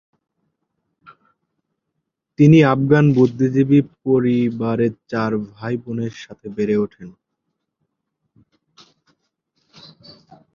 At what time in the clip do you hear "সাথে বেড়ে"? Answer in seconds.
6.23-6.75